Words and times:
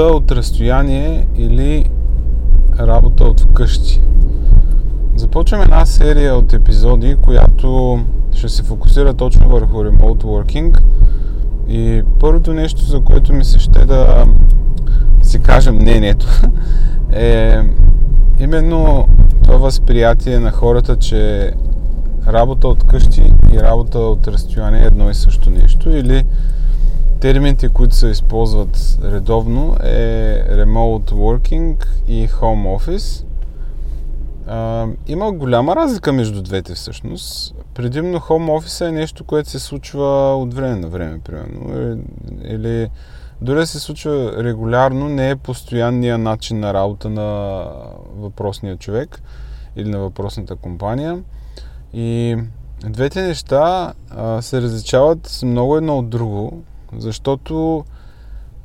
работа 0.00 0.16
от 0.16 0.32
разстояние 0.32 1.26
или 1.36 1.84
работа 2.78 3.24
от 3.24 3.40
вкъщи. 3.40 4.00
Започваме 5.16 5.64
една 5.64 5.86
серия 5.86 6.34
от 6.34 6.52
епизоди, 6.52 7.16
която 7.22 8.00
ще 8.32 8.48
се 8.48 8.62
фокусира 8.62 9.14
точно 9.14 9.48
върху 9.48 9.76
remote 9.76 10.24
working. 10.24 10.80
И 11.68 12.02
първото 12.20 12.52
нещо, 12.52 12.84
за 12.84 13.00
което 13.00 13.32
ми 13.32 13.44
се 13.44 13.58
ще 13.58 13.84
да 13.84 14.26
си 15.22 15.38
кажа 15.38 15.72
мнението, 15.72 16.26
е 17.12 17.60
именно 18.40 19.08
това 19.42 19.56
възприятие 19.56 20.38
на 20.38 20.50
хората, 20.50 20.96
че 20.96 21.52
работа 22.26 22.68
от 22.68 22.84
къщи 22.84 23.32
и 23.52 23.58
работа 23.58 23.98
от 23.98 24.28
разстояние 24.28 24.82
е 24.82 24.86
едно 24.86 25.10
и 25.10 25.14
също 25.14 25.50
нещо. 25.50 25.90
Или 25.90 26.24
термините, 27.20 27.68
които 27.68 27.94
се 27.94 28.08
използват 28.08 28.98
редовно 29.02 29.76
е 29.82 30.44
remote 30.50 31.12
working 31.12 31.86
и 32.08 32.28
home 32.28 32.78
office. 32.78 33.24
А, 34.46 34.86
има 35.06 35.32
голяма 35.32 35.76
разлика 35.76 36.12
между 36.12 36.42
двете 36.42 36.74
всъщност. 36.74 37.54
Предимно 37.74 38.18
home 38.18 38.60
office 38.60 38.88
е 38.88 38.92
нещо, 38.92 39.24
което 39.24 39.50
се 39.50 39.58
случва 39.58 40.36
от 40.36 40.54
време 40.54 40.76
на 40.76 40.88
време, 40.88 41.20
примерно. 41.24 41.78
Е, 41.78 41.96
или 42.54 42.90
дори 43.40 43.66
се 43.66 43.80
случва 43.80 44.44
регулярно, 44.44 45.08
не 45.08 45.30
е 45.30 45.36
постоянния 45.36 46.18
начин 46.18 46.60
на 46.60 46.74
работа 46.74 47.10
на 47.10 47.62
въпросния 48.16 48.76
човек 48.76 49.22
или 49.76 49.88
на 49.88 49.98
въпросната 49.98 50.56
компания. 50.56 51.22
И 51.94 52.36
двете 52.84 53.22
неща 53.22 53.92
а, 54.10 54.42
се 54.42 54.62
различават 54.62 55.40
много 55.44 55.76
едно 55.76 55.98
от 55.98 56.08
друго, 56.08 56.62
защото 56.98 57.84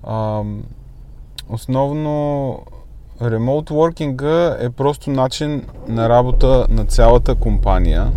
а, 0.04 0.42
основно 1.50 2.60
ремоут 3.22 3.70
working 3.70 4.56
е 4.66 4.70
просто 4.70 5.10
начин 5.10 5.64
на 5.88 6.10
работа 6.10 6.68
на 6.70 6.86
цялата 6.86 7.36
компания 7.36 8.12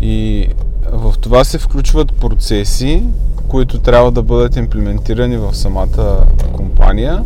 и 0.00 0.48
в 0.92 1.14
това 1.20 1.44
се 1.44 1.58
включват 1.58 2.12
процеси, 2.12 3.02
които 3.48 3.78
трябва 3.78 4.10
да 4.10 4.22
бъдат 4.22 4.56
имплементирани 4.56 5.36
в 5.36 5.54
самата 5.56 6.26
компания, 6.52 7.24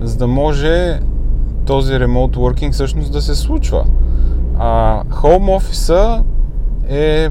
за 0.00 0.16
да 0.16 0.26
може 0.26 1.00
този 1.66 1.92
remote 1.92 2.36
working 2.36 2.72
всъщност 2.72 3.12
да 3.12 3.22
се 3.22 3.34
случва. 3.34 3.84
А 4.58 5.02
home 5.04 5.60
office 5.60 6.22
е 6.88 7.30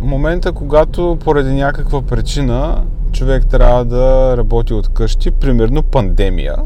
момента, 0.00 0.52
когато 0.52 1.18
поради 1.24 1.54
някаква 1.54 2.02
причина 2.02 2.82
човек 3.12 3.46
трябва 3.46 3.84
да 3.84 4.36
работи 4.36 4.74
от 4.74 4.88
къщи, 4.88 5.30
примерно 5.30 5.82
пандемия. 5.82 6.56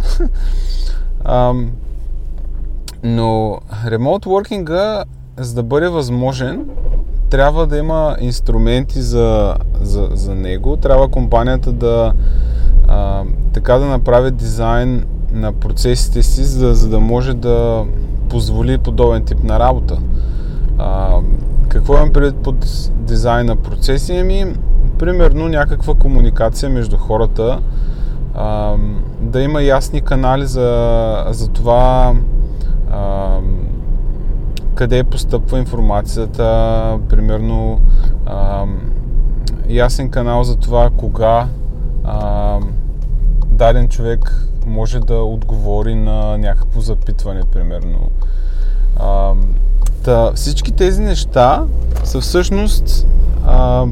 а, 1.24 1.52
но 3.02 3.58
remote 3.86 4.26
working 4.26 5.04
за 5.36 5.54
да 5.54 5.62
бъде 5.62 5.88
възможен, 5.88 6.66
трябва 7.30 7.66
да 7.66 7.78
има 7.78 8.16
инструменти 8.20 9.02
за, 9.02 9.56
за, 9.80 10.08
за 10.12 10.34
него. 10.34 10.76
Трябва 10.76 11.08
компанията 11.08 11.72
да 11.72 12.12
а, 12.88 13.22
така 13.52 13.78
да 13.78 13.86
направи 13.86 14.30
дизайн 14.30 15.04
на 15.32 15.52
процесите 15.52 16.22
си, 16.22 16.44
за, 16.44 16.74
за 16.74 16.88
да 16.88 17.00
може 17.00 17.34
да 17.34 17.84
позволи 18.28 18.78
подобен 18.78 19.24
тип 19.24 19.44
на 19.44 19.58
работа. 19.58 19.98
А, 20.78 21.18
какво 21.70 21.96
имам 21.96 22.12
предвид 22.12 22.42
под 22.42 22.66
на 23.44 23.56
процеси? 23.56 24.16
Ами, 24.16 24.54
примерно 24.98 25.48
някаква 25.48 25.94
комуникация 25.94 26.70
между 26.70 26.96
хората, 26.96 27.60
а, 28.34 28.76
да 29.20 29.40
има 29.40 29.62
ясни 29.62 30.00
канали 30.00 30.46
за, 30.46 31.24
за 31.30 31.48
това 31.48 32.14
а, 32.92 33.38
къде 34.74 35.04
постъпва 35.04 35.58
информацията, 35.58 36.98
примерно 37.08 37.80
а, 38.26 38.64
ясен 39.68 40.10
канал 40.10 40.44
за 40.44 40.56
това 40.56 40.90
кога 40.96 41.48
а, 42.04 42.58
даден 43.46 43.88
човек 43.88 44.48
може 44.66 45.00
да 45.00 45.14
отговори 45.14 45.94
на 45.94 46.38
някакво 46.38 46.80
запитване, 46.80 47.42
примерно. 47.52 48.10
А, 48.96 49.32
та, 50.04 50.32
всички 50.34 50.72
тези 50.72 51.02
неща 51.02 51.64
са 52.04 52.20
всъщност 52.20 53.06
а, 53.46 53.86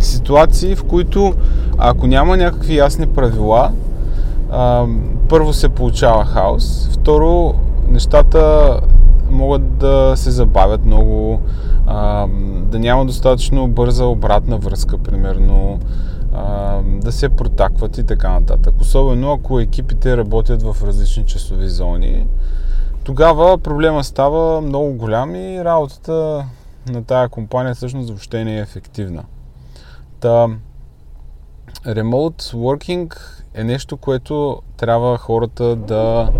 ситуации, 0.00 0.76
в 0.76 0.84
които 0.84 1.34
ако 1.78 2.06
няма 2.06 2.36
някакви 2.36 2.76
ясни 2.76 3.06
правила, 3.06 3.72
а, 4.50 4.86
първо 5.28 5.52
се 5.52 5.68
получава 5.68 6.24
хаос, 6.24 6.88
второ 6.92 7.54
нещата 7.88 8.80
могат 9.30 9.76
да 9.78 10.12
се 10.16 10.30
забавят 10.30 10.84
много, 10.84 11.40
а, 11.86 12.26
да 12.62 12.78
няма 12.78 13.06
достатъчно 13.06 13.68
бърза 13.68 14.04
обратна 14.04 14.58
връзка, 14.58 14.98
примерно, 14.98 15.78
а, 16.34 16.78
да 16.82 17.12
се 17.12 17.28
протакват 17.28 17.98
и 17.98 18.04
така 18.04 18.30
нататък. 18.30 18.74
Особено 18.80 19.32
ако 19.32 19.60
екипите 19.60 20.16
работят 20.16 20.62
в 20.62 20.76
различни 20.86 21.24
часови 21.24 21.68
зони, 21.68 22.26
тогава 23.06 23.58
проблема 23.58 24.04
става 24.04 24.60
много 24.60 24.92
голям 24.92 25.34
и 25.34 25.64
работата 25.64 26.44
на 26.88 27.04
тая 27.04 27.28
компания 27.28 27.74
всъщност 27.74 28.08
въобще 28.08 28.44
не 28.44 28.56
е 28.56 28.60
ефективна. 28.60 29.24
Та, 30.20 30.48
remote 31.86 32.42
working 32.42 33.16
е 33.54 33.64
нещо, 33.64 33.96
което 33.96 34.62
трябва 34.76 35.18
хората 35.18 35.76
да 35.76 36.30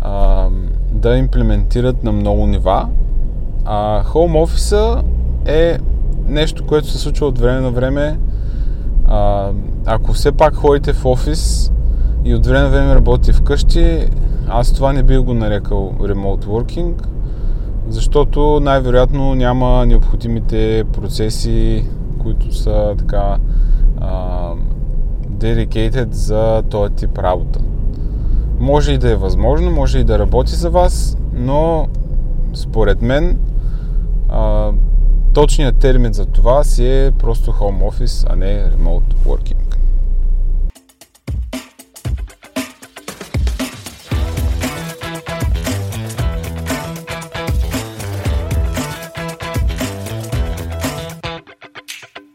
а, 0.00 0.48
да 0.92 1.16
имплементират 1.16 2.04
на 2.04 2.12
много 2.12 2.46
нива. 2.46 2.88
А 3.64 4.04
Home 4.04 4.46
Office 4.46 5.02
е 5.46 5.78
нещо, 6.26 6.66
което 6.66 6.90
се 6.90 6.98
случва 6.98 7.26
от 7.26 7.38
време 7.38 7.60
на 7.60 7.70
време. 7.70 8.18
А, 9.06 9.50
ако 9.86 10.12
все 10.12 10.32
пак 10.32 10.54
ходите 10.54 10.92
в 10.92 11.06
офис 11.06 11.72
и 12.24 12.34
от 12.34 12.46
време 12.46 12.62
на 12.62 12.70
време 12.70 12.94
работите 12.94 13.32
вкъщи, 13.32 14.08
аз 14.48 14.72
това 14.72 14.92
не 14.92 15.02
бих 15.02 15.20
го 15.20 15.34
нарекал 15.34 15.92
remote 16.00 16.44
working, 16.44 16.92
защото 17.88 18.60
най-вероятно 18.62 19.34
няма 19.34 19.86
необходимите 19.86 20.84
процеси, 20.92 21.84
които 22.18 22.54
са 22.54 22.94
така 22.98 23.38
а, 24.00 24.52
dedicated 25.30 26.12
за 26.12 26.62
този 26.70 26.94
тип 26.94 27.18
работа. 27.18 27.60
Може 28.60 28.92
и 28.92 28.98
да 28.98 29.10
е 29.10 29.16
възможно, 29.16 29.70
може 29.70 29.98
и 29.98 30.04
да 30.04 30.18
работи 30.18 30.54
за 30.54 30.70
вас, 30.70 31.18
но 31.32 31.88
според 32.54 33.02
мен 33.02 33.38
а, 34.28 34.70
точният 35.34 35.76
термин 35.76 36.12
за 36.12 36.26
това 36.26 36.64
си 36.64 36.86
е 36.86 37.12
просто 37.18 37.52
home 37.52 37.90
office, 37.90 38.26
а 38.32 38.36
не 38.36 38.70
remote 38.70 39.14
working. 39.26 39.76